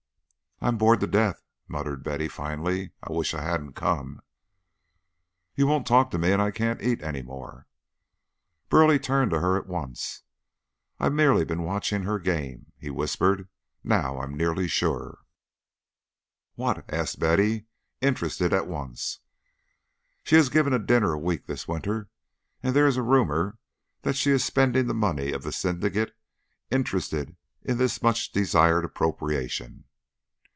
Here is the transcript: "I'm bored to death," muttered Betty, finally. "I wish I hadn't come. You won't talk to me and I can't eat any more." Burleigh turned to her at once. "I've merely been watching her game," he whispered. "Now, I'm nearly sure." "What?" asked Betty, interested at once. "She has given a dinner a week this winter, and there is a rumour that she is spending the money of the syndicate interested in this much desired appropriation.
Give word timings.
"I'm 0.63 0.77
bored 0.77 0.99
to 0.99 1.07
death," 1.07 1.41
muttered 1.67 2.03
Betty, 2.03 2.27
finally. 2.27 2.91
"I 3.01 3.11
wish 3.11 3.33
I 3.33 3.41
hadn't 3.41 3.73
come. 3.73 4.21
You 5.55 5.65
won't 5.65 5.87
talk 5.87 6.11
to 6.11 6.19
me 6.19 6.31
and 6.33 6.39
I 6.39 6.51
can't 6.51 6.83
eat 6.83 7.01
any 7.01 7.23
more." 7.23 7.65
Burleigh 8.69 8.99
turned 8.99 9.31
to 9.31 9.39
her 9.39 9.57
at 9.57 9.65
once. 9.65 10.21
"I've 10.99 11.13
merely 11.13 11.45
been 11.45 11.63
watching 11.63 12.03
her 12.03 12.19
game," 12.19 12.73
he 12.77 12.91
whispered. 12.91 13.49
"Now, 13.83 14.19
I'm 14.19 14.37
nearly 14.37 14.67
sure." 14.67 15.21
"What?" 16.53 16.85
asked 16.93 17.17
Betty, 17.19 17.65
interested 17.99 18.53
at 18.53 18.67
once. 18.67 19.17
"She 20.23 20.35
has 20.35 20.49
given 20.49 20.73
a 20.73 20.77
dinner 20.79 21.13
a 21.13 21.17
week 21.17 21.47
this 21.47 21.67
winter, 21.67 22.07
and 22.61 22.75
there 22.75 22.85
is 22.85 22.97
a 22.97 23.01
rumour 23.01 23.57
that 24.03 24.15
she 24.15 24.29
is 24.29 24.43
spending 24.45 24.85
the 24.85 24.93
money 24.93 25.31
of 25.31 25.41
the 25.41 25.51
syndicate 25.51 26.15
interested 26.69 27.35
in 27.63 27.79
this 27.79 28.03
much 28.03 28.31
desired 28.31 28.85
appropriation. 28.85 29.85